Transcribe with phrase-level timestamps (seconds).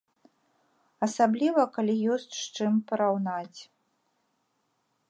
[1.07, 3.59] Асабліва калі ёсць з чым параўнаць.